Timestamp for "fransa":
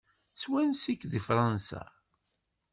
1.29-1.83